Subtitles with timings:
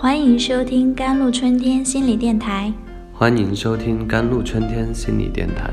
[0.00, 2.72] 欢迎收听甘露春天心理电台。
[3.12, 5.70] 欢迎收听甘露春天心理电台。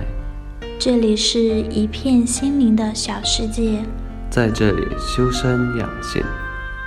[0.77, 3.85] 这里是一片心灵的小世界，
[4.29, 6.21] 在这里修身养性。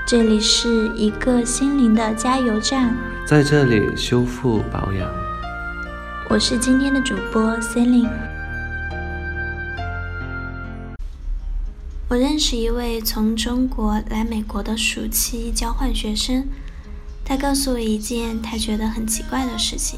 [0.07, 2.95] 这里是一个心灵的加油站，
[3.27, 5.11] 在这里修复保养。
[6.29, 8.11] 我是今天的主播 Celine。
[12.07, 16.45] 我认识一位从中国来美国的暑期交换学生，
[17.31, 19.97] 他告诉我一件他觉得很奇怪的事情。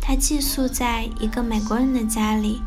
[0.00, 2.62] 他寄宿在一个美国人的家里，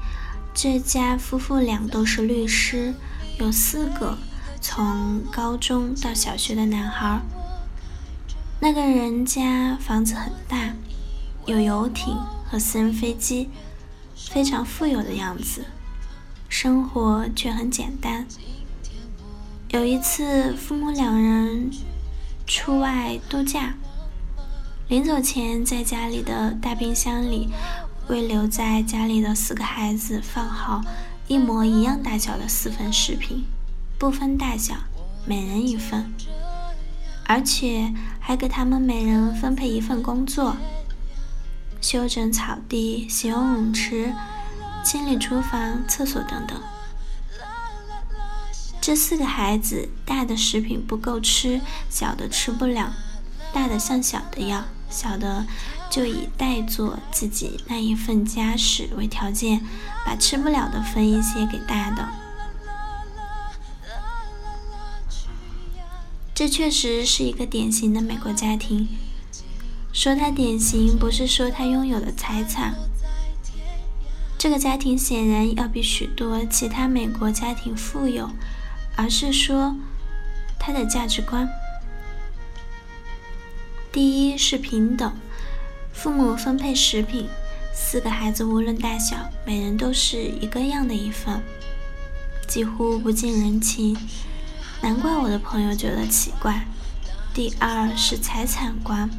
[0.54, 2.94] 这家夫妇俩都是律师，
[3.40, 4.16] 有四个
[4.62, 7.20] 从高中到小学的男孩。
[8.60, 10.76] 那个人家房子很大，
[11.48, 13.50] 有游艇和私人飞机，
[14.16, 15.66] 非常富有的样子。
[16.48, 18.28] 生活却很简单。
[19.70, 21.72] 有一次，父母两人
[22.48, 23.74] 出外度假，
[24.88, 27.50] 临走前，在家里的大冰箱里
[28.08, 30.82] 为留在家里的四个孩子放好
[31.28, 33.44] 一模一样大小的四份食品，
[34.00, 34.76] 不分大小，
[35.26, 36.10] 每人一份，
[37.26, 40.56] 而且还给他们每人分配一份工作：
[41.82, 44.14] 修整草地、洗游泳池。
[44.86, 46.58] 清理厨房、厕所等等。
[48.88, 52.94] 这四个孩子，大的食品不够吃，小的吃不了；
[53.52, 55.46] 大的向小的要，小的
[55.90, 59.62] 就以代做自己那一份家事为条件，
[60.06, 62.08] 把吃不了的分一些给大的。
[66.34, 68.88] 这确实是一个典型的美国家庭。
[69.92, 72.74] 说它典型，不是说它拥有的财产。
[74.38, 78.30] 这个家庭显然要比许多其他美国家庭富有，
[78.98, 79.74] 而是说
[80.60, 81.48] 他的价值观。
[83.94, 85.16] 第一是平等，
[85.94, 87.30] 父母分配食品，
[87.74, 89.16] 四个孩子无论大小，
[89.46, 91.42] 每人都是一个样的一份，
[92.48, 93.98] 几乎不近人情，
[94.82, 96.66] 难怪我的朋友觉得奇怪。
[97.34, 99.10] 第二是财产观，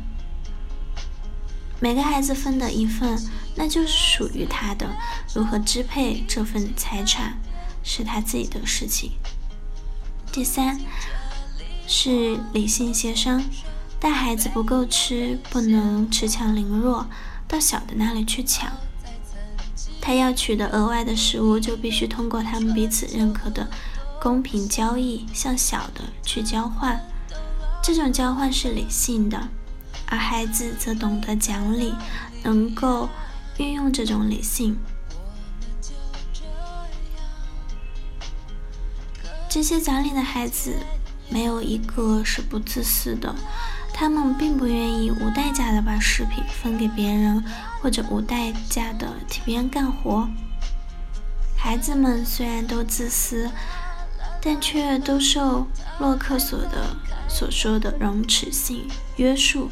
[1.81, 3.19] 每个孩子分的一份。
[3.61, 4.89] 那就是属于他的，
[5.35, 7.37] 如何支配这份财产
[7.83, 9.11] 是他自己的事情。
[10.33, 10.81] 第三
[11.87, 13.43] 是理性协商，
[13.99, 17.07] 大孩子不够吃，不能恃强凌弱，
[17.47, 18.71] 到小的那里去抢。
[20.01, 23.69] 他要取得额外的食物，就必须通过他们彼此认可的
[24.21, 27.01] 公平交易，向小的去交换。
[27.83, 29.49] 这种交换是理性的，
[30.07, 31.93] 而孩子则懂得讲理，
[32.43, 33.09] 能够。
[33.59, 34.79] 运用这种理性，
[39.49, 40.75] 这些讲理的孩子
[41.31, 43.35] 没有一个是不自私的。
[43.95, 47.43] 他们并不愿意无代价的把食品分给别人，
[47.81, 50.29] 或者无代价的替别人干活。
[51.57, 53.51] 孩子们虽然都自私，
[54.41, 55.67] 但却都受
[55.99, 56.97] 洛克所的
[57.29, 59.69] 所说的容耻性约束，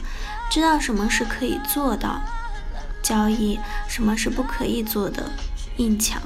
[0.51, 2.21] 知道什么是可以做到。
[3.03, 5.31] 交易什么是不可以做的？
[5.77, 6.21] 硬抢。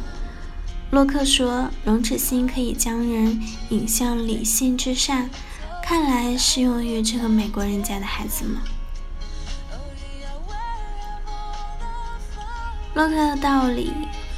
[0.91, 5.31] 洛克说：“容耻心可以将人引向理性至善。”
[5.83, 8.57] 看来适用于这个美国人家的孩子们。
[12.95, 13.93] 洛克的道理。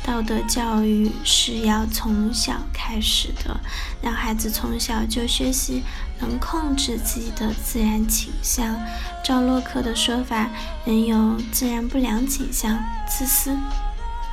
[0.05, 3.61] 道德教育是要从小开始的，
[4.03, 5.85] 让孩子从小就学习
[6.19, 8.77] 能控制自己的自然倾向。
[9.23, 10.51] 照洛克的说法，
[10.85, 13.57] 人有自然不良倾向，自私。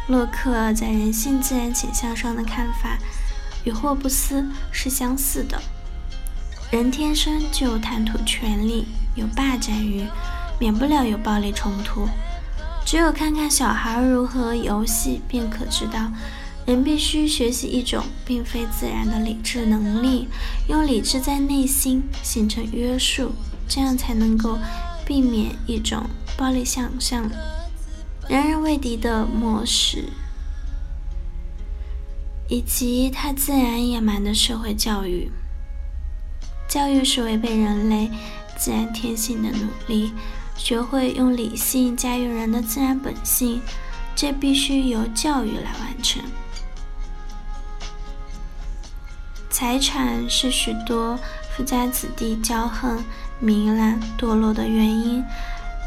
[0.09, 2.97] 洛克在人性自然倾向上的看法
[3.63, 5.61] 与霍布斯是相似的。
[6.71, 10.07] 人天生就有贪图权力，有霸占欲，
[10.59, 12.07] 免不了有暴力冲突。
[12.83, 16.11] 只有看看小孩如何游戏，便可知道，
[16.65, 20.27] 人必须学习一种并非自然的理智能力，
[20.67, 23.31] 用理智在内心形成约束，
[23.67, 24.57] 这样才能够
[25.05, 26.03] 避免一种
[26.35, 27.29] 暴力想象、
[28.29, 30.05] 人人为敌的漠视，
[32.47, 35.31] 以及他自然野蛮的社会教育。
[36.67, 38.11] 教育是违背人类
[38.55, 40.13] 自然天性的努力。
[40.55, 43.61] 学会用理性驾驭人的自然本性，
[44.13, 46.21] 这必须由教育来完成。
[49.49, 51.17] 财产是许多
[51.49, 53.03] 富家子弟骄横、
[53.41, 55.23] 糜烂、堕落的原因，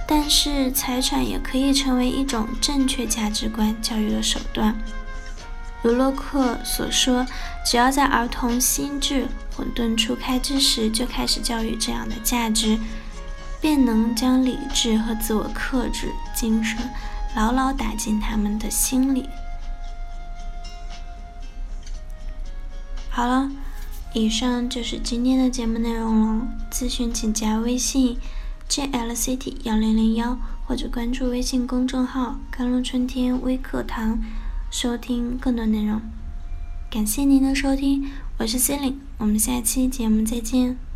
[0.06, 4.76] 但是财产也可以成为一种正确价值观教育的手段。
[5.82, 7.26] 如洛克所说，
[7.64, 9.26] 只要在儿童心智
[9.56, 12.78] 混沌初开之时就开始教育这样的价值。
[13.60, 16.76] 便能将理智和自我克制精神
[17.36, 19.28] 牢牢打进他们的心里。
[23.08, 23.48] 好了，
[24.12, 26.46] 以上就是今天的节目内容了。
[26.72, 28.18] 咨询请加微信
[28.68, 34.18] jlct 幺零零幺，或者关注微信公众号“甘露春天微课堂”，
[34.70, 36.00] 收听更多内容。
[36.90, 40.91] 感谢您的收听，我是 C e l i n e 我们下期节目再见。